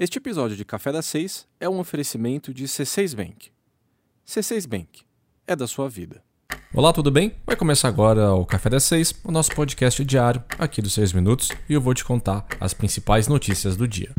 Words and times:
Este 0.00 0.18
episódio 0.18 0.56
de 0.56 0.64
Café 0.64 0.92
das 0.92 1.06
Seis 1.06 1.44
é 1.58 1.68
um 1.68 1.80
oferecimento 1.80 2.54
de 2.54 2.66
C6 2.66 3.16
Bank. 3.16 3.50
C6 4.24 4.64
Bank 4.64 5.00
é 5.44 5.56
da 5.56 5.66
sua 5.66 5.88
vida. 5.88 6.22
Olá, 6.72 6.92
tudo 6.92 7.10
bem? 7.10 7.34
Vai 7.44 7.56
começar 7.56 7.88
agora 7.88 8.32
o 8.32 8.46
Café 8.46 8.70
das 8.70 8.84
Seis, 8.84 9.12
o 9.24 9.32
nosso 9.32 9.52
podcast 9.56 10.04
diário 10.04 10.40
aqui 10.56 10.80
dos 10.80 10.94
6 10.94 11.12
minutos, 11.14 11.48
e 11.68 11.72
eu 11.72 11.80
vou 11.80 11.94
te 11.94 12.04
contar 12.04 12.46
as 12.60 12.72
principais 12.72 13.26
notícias 13.26 13.76
do 13.76 13.88
dia. 13.88 14.12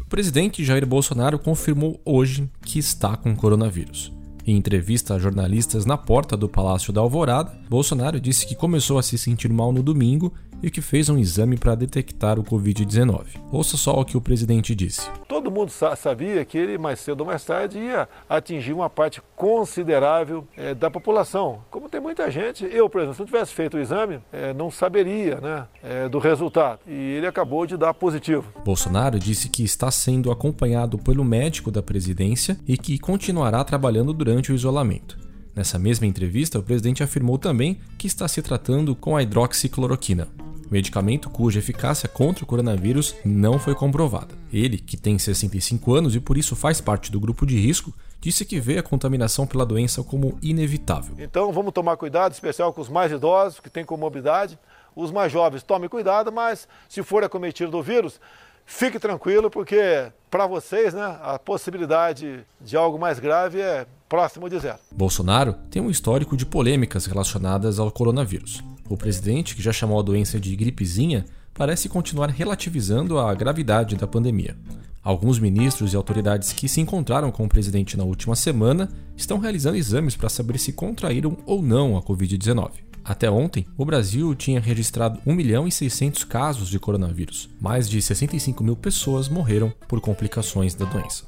O 0.00 0.08
presidente 0.08 0.64
Jair 0.64 0.84
Bolsonaro 0.84 1.38
confirmou 1.38 2.00
hoje 2.04 2.50
que 2.60 2.80
está 2.80 3.16
com 3.16 3.36
coronavírus. 3.36 4.12
Em 4.46 4.56
entrevista 4.56 5.14
a 5.14 5.18
jornalistas 5.18 5.86
na 5.86 5.96
porta 5.96 6.36
do 6.36 6.46
Palácio 6.46 6.92
da 6.92 7.00
Alvorada, 7.00 7.50
Bolsonaro 7.66 8.20
disse 8.20 8.46
que 8.46 8.54
começou 8.54 8.98
a 8.98 9.02
se 9.02 9.16
sentir 9.16 9.50
mal 9.50 9.72
no 9.72 9.82
domingo 9.82 10.34
e 10.62 10.70
que 10.70 10.82
fez 10.82 11.08
um 11.08 11.16
exame 11.16 11.56
para 11.56 11.74
detectar 11.74 12.38
o 12.38 12.44
Covid-19. 12.44 13.40
Ouça 13.50 13.78
só 13.78 13.92
o 13.92 14.04
que 14.04 14.18
o 14.18 14.20
presidente 14.20 14.74
disse. 14.74 15.10
Todo 15.26 15.50
mundo 15.50 15.70
sabia 15.70 16.44
que 16.44 16.58
ele, 16.58 16.76
mais 16.76 17.00
cedo 17.00 17.20
ou 17.22 17.26
mais 17.26 17.42
tarde, 17.42 17.78
ia 17.78 18.06
atingir 18.28 18.74
uma 18.74 18.90
parte 18.90 19.22
considerável 19.34 20.46
é, 20.56 20.74
da 20.74 20.90
população. 20.90 21.62
Como 21.70 21.83
tem 21.94 22.00
muita 22.00 22.28
gente, 22.28 22.64
eu, 22.64 22.90
por 22.90 23.00
exemplo, 23.00 23.14
se 23.14 23.20
não 23.20 23.26
tivesse 23.26 23.54
feito 23.54 23.76
o 23.76 23.80
exame, 23.80 24.18
é, 24.32 24.52
não 24.52 24.68
saberia 24.68 25.40
né, 25.40 25.64
é, 25.80 26.08
do 26.08 26.18
resultado. 26.18 26.80
E 26.88 26.92
ele 26.92 27.24
acabou 27.24 27.64
de 27.66 27.76
dar 27.76 27.94
positivo. 27.94 28.52
Bolsonaro 28.64 29.16
disse 29.16 29.48
que 29.48 29.62
está 29.62 29.92
sendo 29.92 30.32
acompanhado 30.32 30.98
pelo 30.98 31.24
médico 31.24 31.70
da 31.70 31.80
presidência 31.80 32.58
e 32.66 32.76
que 32.76 32.98
continuará 32.98 33.62
trabalhando 33.62 34.12
durante 34.12 34.50
o 34.50 34.56
isolamento. 34.56 35.16
Nessa 35.54 35.78
mesma 35.78 36.04
entrevista, 36.04 36.58
o 36.58 36.64
presidente 36.64 37.00
afirmou 37.00 37.38
também 37.38 37.78
que 37.96 38.08
está 38.08 38.26
se 38.26 38.42
tratando 38.42 38.96
com 38.96 39.16
a 39.16 39.22
hidroxicloroquina, 39.22 40.26
medicamento 40.74 41.30
cuja 41.30 41.60
eficácia 41.60 42.08
contra 42.08 42.42
o 42.42 42.46
coronavírus 42.46 43.14
não 43.24 43.58
foi 43.58 43.74
comprovada. 43.76 44.34
Ele, 44.52 44.78
que 44.78 44.96
tem 44.96 45.16
65 45.16 45.94
anos 45.94 46.16
e 46.16 46.20
por 46.20 46.36
isso 46.36 46.56
faz 46.56 46.80
parte 46.80 47.12
do 47.12 47.20
grupo 47.20 47.46
de 47.46 47.56
risco, 47.56 47.94
disse 48.24 48.42
que 48.46 48.58
vê 48.58 48.78
a 48.78 48.82
contaminação 48.82 49.46
pela 49.46 49.66
doença 49.66 50.02
como 50.02 50.38
inevitável. 50.40 51.14
Então 51.18 51.52
vamos 51.52 51.74
tomar 51.74 51.98
cuidado, 51.98 52.32
especial 52.32 52.72
com 52.72 52.80
os 52.80 52.88
mais 52.88 53.12
idosos, 53.12 53.60
que 53.60 53.68
têm 53.68 53.84
comorbidade. 53.84 54.58
Os 54.96 55.10
mais 55.10 55.30
jovens, 55.30 55.62
tomem 55.62 55.90
cuidado, 55.90 56.32
mas 56.32 56.66
se 56.88 57.02
for 57.02 57.22
acometido 57.22 57.70
do 57.70 57.82
vírus, 57.82 58.18
fique 58.64 58.98
tranquilo, 58.98 59.50
porque 59.50 60.06
para 60.30 60.46
vocês 60.46 60.94
né, 60.94 61.18
a 61.22 61.38
possibilidade 61.38 62.46
de 62.58 62.76
algo 62.78 62.98
mais 62.98 63.18
grave 63.18 63.60
é 63.60 63.86
próximo 64.08 64.48
de 64.48 64.58
zero. 64.58 64.78
Bolsonaro 64.90 65.54
tem 65.70 65.82
um 65.82 65.90
histórico 65.90 66.34
de 66.34 66.46
polêmicas 66.46 67.04
relacionadas 67.04 67.78
ao 67.78 67.90
coronavírus. 67.90 68.64
O 68.88 68.96
presidente, 68.96 69.54
que 69.54 69.60
já 69.60 69.72
chamou 69.72 69.98
a 69.98 70.02
doença 70.02 70.40
de 70.40 70.56
gripezinha, 70.56 71.26
parece 71.52 71.90
continuar 71.90 72.30
relativizando 72.30 73.18
a 73.18 73.34
gravidade 73.34 73.96
da 73.96 74.06
pandemia. 74.06 74.56
Alguns 75.04 75.38
ministros 75.38 75.92
e 75.92 75.96
autoridades 75.96 76.50
que 76.54 76.66
se 76.66 76.80
encontraram 76.80 77.30
com 77.30 77.44
o 77.44 77.48
presidente 77.48 77.94
na 77.94 78.04
última 78.04 78.34
semana 78.34 78.88
estão 79.14 79.38
realizando 79.38 79.76
exames 79.76 80.16
para 80.16 80.30
saber 80.30 80.58
se 80.58 80.72
contraíram 80.72 81.36
ou 81.44 81.60
não 81.60 81.98
a 81.98 82.02
Covid-19. 82.02 82.70
Até 83.04 83.30
ontem, 83.30 83.66
o 83.76 83.84
Brasil 83.84 84.34
tinha 84.34 84.58
registrado 84.58 85.20
1 85.26 85.34
milhão 85.34 85.68
e 85.68 85.70
600 85.70 86.24
casos 86.24 86.70
de 86.70 86.78
coronavírus. 86.78 87.50
Mais 87.60 87.86
de 87.86 88.00
65 88.00 88.64
mil 88.64 88.76
pessoas 88.76 89.28
morreram 89.28 89.70
por 89.86 90.00
complicações 90.00 90.74
da 90.74 90.86
doença. 90.86 91.26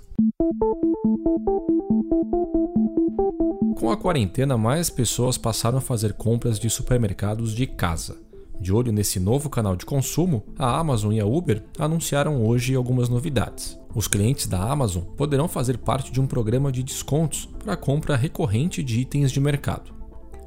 Com 3.76 3.90
a 3.90 3.96
quarentena, 3.98 4.56
mais 4.56 4.88
pessoas 4.88 5.36
passaram 5.36 5.76
a 5.76 5.82
fazer 5.82 6.14
compras 6.14 6.58
de 6.58 6.70
supermercados 6.70 7.54
de 7.54 7.66
casa. 7.66 8.16
De 8.60 8.72
olho 8.72 8.90
nesse 8.90 9.20
novo 9.20 9.50
canal 9.50 9.76
de 9.76 9.84
consumo, 9.84 10.42
a 10.58 10.78
Amazon 10.78 11.12
e 11.12 11.20
a 11.20 11.26
Uber 11.26 11.62
anunciaram 11.78 12.44
hoje 12.44 12.74
algumas 12.74 13.08
novidades. 13.08 13.78
Os 13.94 14.08
clientes 14.08 14.46
da 14.46 14.60
Amazon 14.60 15.02
poderão 15.16 15.46
fazer 15.46 15.78
parte 15.78 16.10
de 16.10 16.20
um 16.20 16.26
programa 16.26 16.72
de 16.72 16.82
descontos 16.82 17.46
para 17.58 17.76
compra 17.76 18.16
recorrente 18.16 18.82
de 18.82 19.00
itens 19.00 19.30
de 19.30 19.40
mercado. 19.40 19.94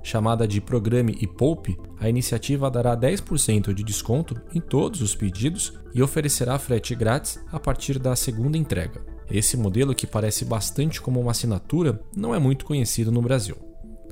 Chamada 0.02 0.48
de 0.48 0.62
Programe 0.62 1.18
e 1.22 1.28
Poupe, 1.28 1.78
a 2.00 2.10
iniciativa 2.10 2.72
dará 2.72 2.96
10% 2.96 3.74
de 3.74 3.84
desconto 3.84 4.40
em 4.54 4.62
todos 4.62 5.02
os 5.02 5.14
pedidos 5.14 5.74
e 5.94 6.02
oferecerá 6.02 6.58
frete 6.58 6.96
grátis 6.96 7.40
a 7.52 7.60
partir 7.60 8.00
da 8.00 8.16
segunda 8.16 8.58
entrega. 8.58 9.02
Esse 9.30 9.56
modelo, 9.56 9.94
que 9.94 10.08
parece 10.08 10.46
bastante 10.46 11.00
como 11.02 11.20
uma 11.20 11.32
assinatura, 11.32 12.02
não 12.16 12.34
é 12.34 12.40
muito 12.40 12.66
conhecido 12.66 13.12
no 13.12 13.22
Brasil. 13.22 13.56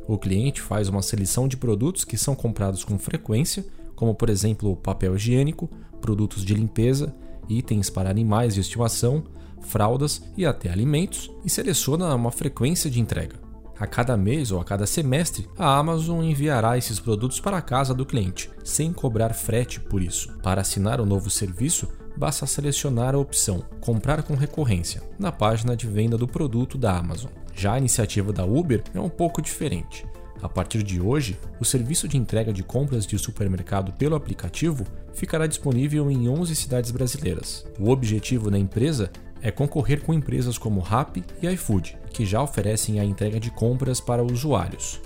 O 0.07 0.17
cliente 0.17 0.61
faz 0.61 0.87
uma 0.87 1.01
seleção 1.01 1.47
de 1.47 1.57
produtos 1.57 2.05
que 2.05 2.17
são 2.17 2.35
comprados 2.35 2.83
com 2.83 2.97
frequência, 2.99 3.65
como 3.97 4.15
por 4.15 4.29
exemplo 4.29 4.77
papel 4.77 5.15
higiênico, 5.15 5.67
produtos 5.99 6.45
de 6.45 6.53
limpeza, 6.53 7.13
itens 7.49 7.89
para 7.89 8.09
animais 8.09 8.53
de 8.53 8.61
estimação, 8.61 9.23
fraldas 9.59 10.21
e 10.37 10.45
até 10.45 10.69
alimentos, 10.69 11.29
e 11.43 11.49
seleciona 11.49 12.15
uma 12.15 12.31
frequência 12.31 12.89
de 12.89 13.01
entrega. 13.01 13.35
A 13.79 13.85
cada 13.85 14.15
mês 14.15 14.51
ou 14.51 14.61
a 14.61 14.63
cada 14.63 14.87
semestre, 14.87 15.49
a 15.57 15.77
Amazon 15.77 16.23
enviará 16.23 16.77
esses 16.77 16.99
produtos 16.99 17.39
para 17.39 17.57
a 17.57 17.61
casa 17.61 17.93
do 17.93 18.05
cliente, 18.05 18.49
sem 18.63 18.93
cobrar 18.93 19.33
frete 19.33 19.79
por 19.79 20.01
isso. 20.01 20.31
Para 20.41 20.61
assinar 20.61 21.01
o 21.01 21.05
novo 21.05 21.29
serviço, 21.29 21.87
basta 22.15 22.47
selecionar 22.47 23.13
a 23.13 23.19
opção 23.19 23.63
Comprar 23.79 24.23
com 24.23 24.35
recorrência 24.35 25.01
na 25.19 25.31
página 25.31 25.75
de 25.75 25.87
venda 25.87 26.17
do 26.17 26.27
produto 26.27 26.77
da 26.77 26.97
Amazon. 26.97 27.31
Já 27.53 27.73
a 27.73 27.77
iniciativa 27.77 28.31
da 28.31 28.45
Uber 28.45 28.83
é 28.93 28.99
um 28.99 29.09
pouco 29.09 29.41
diferente. 29.41 30.05
A 30.41 30.47
partir 30.47 30.83
de 30.83 31.01
hoje, 31.01 31.39
o 31.59 31.65
serviço 31.65 32.07
de 32.07 32.17
entrega 32.17 32.53
de 32.53 32.63
compras 32.63 33.05
de 33.05 33.17
supermercado 33.17 33.91
pelo 33.93 34.15
aplicativo 34.15 34.85
ficará 35.13 35.47
disponível 35.47 36.11
em 36.11 36.29
11 36.29 36.55
cidades 36.55 36.91
brasileiras. 36.91 37.65
O 37.79 37.89
objetivo 37.89 38.51
da 38.51 38.57
empresa 38.57 39.11
é 39.41 39.51
concorrer 39.51 40.01
com 40.01 40.13
empresas 40.13 40.57
como 40.57 40.79
Rappi 40.79 41.23
e 41.41 41.47
iFood, 41.47 41.97
que 42.11 42.25
já 42.25 42.41
oferecem 42.41 42.99
a 42.99 43.05
entrega 43.05 43.39
de 43.39 43.51
compras 43.51 43.99
para 43.99 44.23
usuários. 44.23 45.01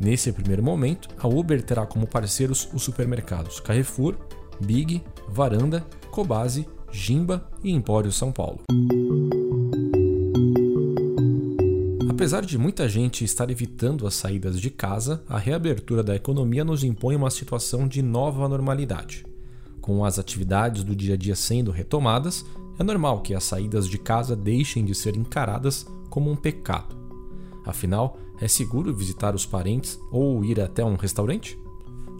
Nesse 0.00 0.32
primeiro 0.32 0.62
momento, 0.62 1.08
a 1.18 1.28
Uber 1.28 1.62
terá 1.62 1.86
como 1.86 2.06
parceiros 2.06 2.68
os 2.72 2.82
supermercados 2.82 3.60
Carrefour, 3.60 4.16
Big, 4.60 5.02
Varanda 5.28 5.86
Cobase, 6.10 6.66
Jimba 6.90 7.48
e 7.62 7.70
Empório 7.70 8.10
São 8.10 8.32
Paulo. 8.32 8.62
Apesar 12.22 12.46
de 12.46 12.56
muita 12.56 12.88
gente 12.88 13.24
estar 13.24 13.50
evitando 13.50 14.06
as 14.06 14.14
saídas 14.14 14.60
de 14.60 14.70
casa, 14.70 15.24
a 15.28 15.36
reabertura 15.36 16.04
da 16.04 16.14
economia 16.14 16.64
nos 16.64 16.84
impõe 16.84 17.16
uma 17.16 17.32
situação 17.32 17.88
de 17.88 18.00
nova 18.00 18.48
normalidade. 18.48 19.26
Com 19.80 20.04
as 20.04 20.20
atividades 20.20 20.84
do 20.84 20.94
dia 20.94 21.14
a 21.14 21.16
dia 21.16 21.34
sendo 21.34 21.72
retomadas, 21.72 22.44
é 22.78 22.84
normal 22.84 23.22
que 23.22 23.34
as 23.34 23.42
saídas 23.42 23.88
de 23.88 23.98
casa 23.98 24.36
deixem 24.36 24.84
de 24.84 24.94
ser 24.94 25.16
encaradas 25.16 25.84
como 26.08 26.30
um 26.30 26.36
pecado. 26.36 26.94
Afinal, 27.66 28.16
é 28.40 28.46
seguro 28.46 28.94
visitar 28.94 29.34
os 29.34 29.44
parentes 29.44 29.98
ou 30.12 30.44
ir 30.44 30.60
até 30.60 30.84
um 30.84 30.94
restaurante? 30.94 31.58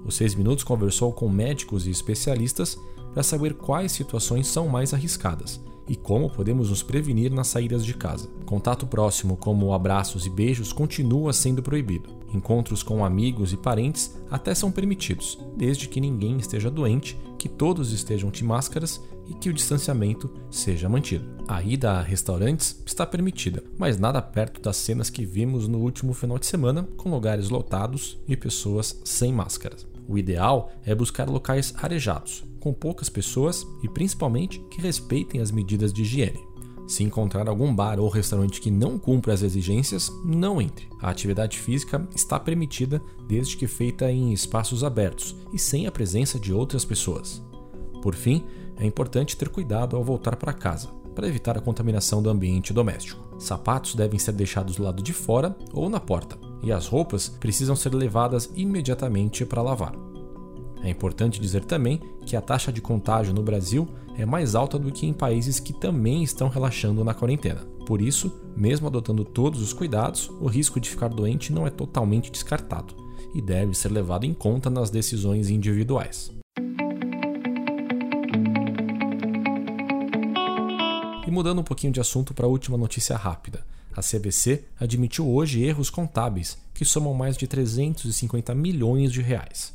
O 0.05 0.11
6 0.11 0.35
Minutos 0.35 0.65
conversou 0.65 1.13
com 1.13 1.29
médicos 1.29 1.87
e 1.87 1.91
especialistas 1.91 2.77
para 3.15 3.23
saber 3.23 3.55
quais 3.55 3.93
situações 3.93 4.49
são 4.49 4.67
mais 4.67 4.93
arriscadas 4.93 5.61
e 5.89 5.97
como 5.97 6.31
podemos 6.31 6.71
nos 6.71 6.83
prevenir 6.83 7.31
nas 7.33 7.49
saídas 7.49 7.85
de 7.85 7.95
casa. 7.95 8.29
Contato 8.47 8.87
próximo, 8.87 9.37
como 9.37 9.73
abraços 9.73 10.27
e 10.27 10.31
beijos, 10.31 10.73
continua 10.73 11.33
sendo 11.33 11.63
proibido. 11.63 12.11
Encontros 12.33 12.83
com 12.83 13.05
amigos 13.05 13.53
e 13.53 13.57
parentes 13.57 14.17
até 14.31 14.55
são 14.55 14.73
permitidos, 14.73 15.39
desde 15.57 15.89
que 15.89 16.01
ninguém 16.01 16.39
esteja 16.39 16.71
doente, 16.71 17.19
que 17.39 17.49
todos 17.49 17.93
estejam 17.93 18.31
de 18.31 18.43
máscaras 18.43 19.03
e 19.29 19.35
que 19.35 19.51
o 19.51 19.53
distanciamento 19.53 20.31
seja 20.51 20.89
mantido. 20.89 21.25
A 21.47 21.63
ida 21.63 21.93
a 21.93 22.03
restaurantes 22.03 22.83
está 22.87 23.05
permitida, 23.07 23.63
mas 23.77 23.99
nada 23.99 24.23
perto 24.23 24.61
das 24.61 24.77
cenas 24.77 25.11
que 25.11 25.27
vimos 25.27 25.69
no 25.69 25.79
último 25.79 26.13
final 26.15 26.39
de 26.39 26.47
semana, 26.47 26.89
com 26.97 27.11
lugares 27.11 27.51
lotados 27.51 28.19
e 28.27 28.37
pessoas 28.37 29.01
sem 29.05 29.33
máscaras. 29.33 29.87
O 30.09 30.19
ideal 30.19 30.71
é 30.85 30.95
buscar 30.95 31.29
locais 31.29 31.75
arejados, 31.81 32.45
com 32.63 32.73
poucas 32.73 33.09
pessoas 33.09 33.67
e 33.83 33.89
principalmente 33.89 34.61
que 34.71 34.81
respeitem 34.81 35.41
as 35.41 35.51
medidas 35.51 35.93
de 35.93 36.03
higiene. 36.03 36.47
Se 36.87 37.03
encontrar 37.03 37.49
algum 37.49 37.75
bar 37.75 37.99
ou 37.99 38.09
restaurante 38.09 38.61
que 38.61 38.71
não 38.71 38.99
cumpra 38.99 39.33
as 39.33 39.43
exigências, 39.43 40.13
não 40.25 40.63
entre. 40.63 40.89
A 41.01 41.11
atividade 41.11 41.59
física 41.59 42.07
está 42.15 42.39
permitida 42.39 43.03
desde 43.27 43.57
que 43.57 43.67
feita 43.67 44.11
em 44.11 44.33
espaços 44.33 44.85
abertos 44.85 45.35
e 45.53 45.59
sem 45.59 45.87
a 45.87 45.93
presença 45.93 46.39
de 46.39 46.53
outras 46.53 46.85
pessoas. 46.85 47.43
Por 48.01 48.15
fim, 48.15 48.45
é 48.77 48.87
importante 48.87 49.37
ter 49.37 49.49
cuidado 49.49 49.97
ao 49.97 50.05
voltar 50.05 50.37
para 50.37 50.53
casa, 50.53 50.89
para 51.15 51.27
evitar 51.27 51.59
a 51.59 51.61
contaminação 51.61 52.23
do 52.23 52.31
ambiente 52.31 52.73
doméstico. 52.73 53.41
Sapatos 53.41 53.95
devem 53.95 54.19
ser 54.19 54.33
deixados 54.33 54.77
do 54.77 54.85
lado 54.85 55.03
de 55.03 55.13
fora 55.13 55.57
ou 55.73 55.91
na 55.91 55.99
porta, 55.99 56.39
e 56.63 56.71
as 56.71 56.87
roupas 56.87 57.29
precisam 57.29 57.75
ser 57.75 57.93
levadas 57.93 58.51
imediatamente 58.55 59.45
para 59.45 59.63
lavar. 59.63 60.12
É 60.83 60.91
importante 60.91 61.41
dizer 61.41 61.65
também 61.65 62.01
que 62.27 62.35
a 62.35 62.41
taxa 62.41 62.73
de 62.73 62.81
contágio 62.81 63.33
no 63.33 63.43
Brasil 63.43 63.89
é 64.19 64.27
mais 64.27 64.55
alta 64.55 64.79
do 64.79 64.91
que 64.91 65.07
em 65.07 65.13
países 65.13 65.61
que 65.61 65.73
também 65.73 66.23
estão 66.23 66.49
relaxando 66.49 67.05
na 67.05 67.15
quarentena. 67.15 67.61
Por 67.87 68.03
isso, 68.03 68.33
mesmo 68.57 68.89
adotando 68.89 69.25
todos 69.25 69.63
os 69.63 69.73
cuidados, 69.73 70.29
o 70.41 70.47
risco 70.47 70.81
de 70.81 70.91
ficar 70.91 71.09
doente 71.09 71.53
não 71.53 71.67
é 71.67 71.71
totalmente 71.71 72.31
descartado 72.31 72.95
e 73.35 73.41
deve 73.41 73.75
ser 73.75 73.91
levado 73.91 74.25
em 74.25 74.35
conta 74.35 74.69
nas 74.69 74.91
decisões 74.91 75.49
individuais. 75.51 76.33
E 81.27 81.31
mudando 81.31 81.61
um 81.61 81.65
pouquinho 81.65 81.93
de 81.93 82.01
assunto 82.01 82.35
para 82.35 82.45
a 82.45 82.49
última 82.49 82.77
notícia 82.77 83.17
rápida. 83.17 83.65
A 83.95 84.01
CBC 84.01 84.65
admitiu 84.81 85.29
hoje 85.29 85.63
erros 85.63 85.91
contábeis 85.91 86.59
que 86.75 86.85
somam 86.85 87.15
mais 87.15 87.37
de 87.37 87.47
350 87.47 88.55
milhões 88.55 89.13
de 89.13 89.23
reais. 89.23 89.73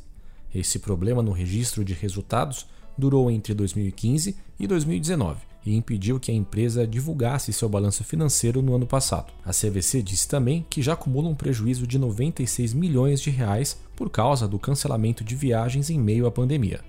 Esse 0.54 0.78
problema 0.78 1.22
no 1.22 1.32
registro 1.32 1.84
de 1.84 1.92
resultados 1.92 2.66
durou 2.96 3.30
entre 3.30 3.54
2015 3.54 4.36
e 4.58 4.66
2019 4.66 5.48
e 5.64 5.76
impediu 5.76 6.18
que 6.18 6.30
a 6.30 6.34
empresa 6.34 6.86
divulgasse 6.86 7.52
seu 7.52 7.68
balanço 7.68 8.02
financeiro 8.02 8.62
no 8.62 8.74
ano 8.74 8.86
passado. 8.86 9.32
A 9.44 9.50
CVC 9.50 10.02
disse 10.02 10.26
também 10.26 10.64
que 10.68 10.82
já 10.82 10.94
acumula 10.94 11.28
um 11.28 11.34
prejuízo 11.34 11.86
de 11.86 11.98
96 11.98 12.72
milhões 12.72 13.20
de 13.20 13.30
reais 13.30 13.78
por 13.94 14.08
causa 14.08 14.48
do 14.48 14.58
cancelamento 14.58 15.22
de 15.22 15.36
viagens 15.36 15.90
em 15.90 15.98
meio 15.98 16.26
à 16.26 16.30
pandemia. 16.30 16.80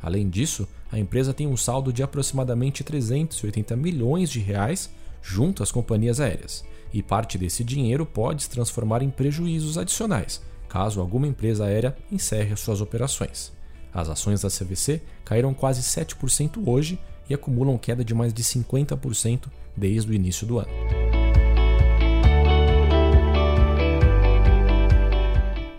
Além 0.00 0.28
disso, 0.28 0.68
a 0.90 0.98
empresa 0.98 1.34
tem 1.34 1.46
um 1.46 1.56
saldo 1.56 1.92
de 1.92 2.02
aproximadamente 2.02 2.84
380 2.84 3.76
milhões 3.76 4.30
de 4.30 4.38
reais 4.38 4.88
junto 5.20 5.62
às 5.62 5.72
companhias 5.72 6.20
aéreas, 6.20 6.64
e 6.92 7.02
parte 7.02 7.36
desse 7.36 7.64
dinheiro 7.64 8.06
pode 8.06 8.44
se 8.44 8.50
transformar 8.50 9.02
em 9.02 9.10
prejuízos 9.10 9.76
adicionais, 9.76 10.40
caso 10.68 11.00
alguma 11.00 11.26
empresa 11.26 11.64
aérea 11.64 11.96
encerre 12.10 12.54
suas 12.56 12.80
operações. 12.80 13.52
As 13.92 14.08
ações 14.08 14.42
da 14.42 14.48
CVC 14.48 15.02
caíram 15.24 15.54
quase 15.54 15.82
7% 15.82 16.62
hoje 16.66 16.98
e 17.28 17.34
acumulam 17.34 17.78
queda 17.78 18.04
de 18.04 18.14
mais 18.14 18.32
de 18.32 18.42
50% 18.42 19.46
desde 19.76 20.10
o 20.10 20.14
início 20.14 20.46
do 20.46 20.58
ano. 20.58 20.70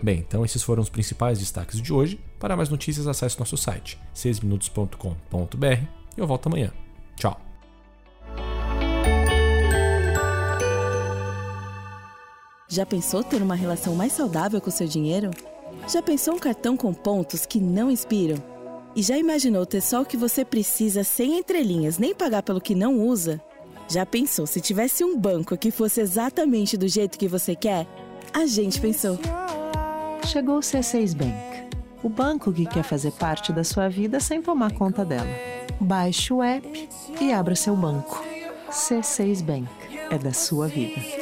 Bem, 0.02 0.18
então 0.18 0.44
esses 0.44 0.62
foram 0.62 0.82
os 0.82 0.88
principais 0.88 1.38
destaques 1.38 1.80
de 1.80 1.92
hoje. 1.92 2.18
Para 2.38 2.56
mais 2.56 2.68
notícias, 2.68 3.06
acesse 3.06 3.38
nosso 3.38 3.56
site 3.56 3.98
6minutos.com.br 4.14 5.66
e 6.16 6.20
eu 6.20 6.26
volto 6.26 6.46
amanhã. 6.46 6.72
Tchau! 7.16 7.49
Já 12.72 12.86
pensou 12.86 13.24
ter 13.24 13.42
uma 13.42 13.56
relação 13.56 13.96
mais 13.96 14.12
saudável 14.12 14.60
com 14.60 14.70
seu 14.70 14.86
dinheiro? 14.86 15.32
Já 15.88 16.00
pensou 16.00 16.34
um 16.34 16.38
cartão 16.38 16.76
com 16.76 16.94
pontos 16.94 17.44
que 17.44 17.58
não 17.58 17.90
inspiram? 17.90 18.40
E 18.94 19.02
já 19.02 19.18
imaginou 19.18 19.66
ter 19.66 19.80
só 19.80 20.02
o 20.02 20.06
que 20.06 20.16
você 20.16 20.44
precisa 20.44 21.02
sem 21.02 21.36
entrelinhas, 21.36 21.98
nem 21.98 22.14
pagar 22.14 22.44
pelo 22.44 22.60
que 22.60 22.76
não 22.76 23.00
usa? 23.00 23.40
Já 23.88 24.06
pensou 24.06 24.46
se 24.46 24.60
tivesse 24.60 25.02
um 25.02 25.18
banco 25.18 25.56
que 25.56 25.72
fosse 25.72 26.00
exatamente 26.00 26.76
do 26.76 26.86
jeito 26.86 27.18
que 27.18 27.26
você 27.26 27.56
quer? 27.56 27.88
A 28.32 28.46
gente 28.46 28.80
pensou. 28.80 29.18
Chegou 30.26 30.58
o 30.58 30.60
C6 30.60 31.16
Bank, 31.16 31.76
o 32.04 32.08
banco 32.08 32.52
que 32.52 32.66
quer 32.66 32.84
fazer 32.84 33.10
parte 33.10 33.52
da 33.52 33.64
sua 33.64 33.88
vida 33.88 34.20
sem 34.20 34.40
tomar 34.40 34.72
conta 34.74 35.04
dela. 35.04 35.28
Baixe 35.80 36.32
o 36.32 36.40
app 36.40 36.88
e 37.20 37.32
abra 37.32 37.56
seu 37.56 37.74
banco. 37.74 38.24
C6 38.70 39.42
Bank 39.42 39.68
é 40.08 40.16
da 40.16 40.32
sua 40.32 40.68
vida. 40.68 41.19